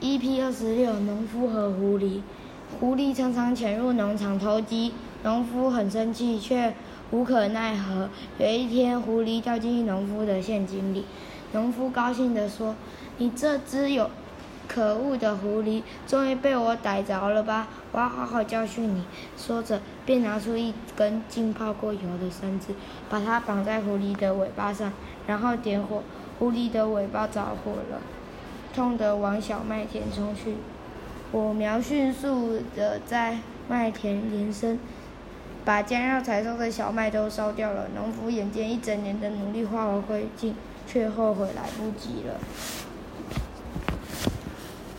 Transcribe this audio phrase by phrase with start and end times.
[0.00, 2.20] EP 二十六，农夫和狐狸。
[2.78, 4.92] 狐狸常常潜入农场偷鸡，
[5.24, 6.72] 农夫很生气，却
[7.10, 8.08] 无可奈何。
[8.38, 11.04] 有一天，狐狸掉进农夫的陷阱里，
[11.52, 12.76] 农夫高兴地说
[13.18, 14.08] ：“你这只有
[14.68, 17.66] 可恶的狐狸，终于被我逮着了吧？
[17.90, 19.02] 我要好好教训你。”
[19.36, 22.72] 说着，便拿出一根浸泡过油的绳子，
[23.10, 24.92] 把它绑在狐狸的尾巴上，
[25.26, 26.04] 然后点火，
[26.38, 28.00] 狐狸的尾巴着火了。
[28.78, 30.54] 痛的往小麦田冲去，
[31.32, 34.78] 火苗迅速的在麦田延伸，
[35.64, 37.88] 把将要采收的小麦都烧掉了。
[37.96, 40.52] 农夫眼见一整年的努力化为灰烬，
[40.86, 42.38] 却后悔来不及了。